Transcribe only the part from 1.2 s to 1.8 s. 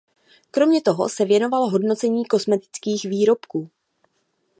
věnoval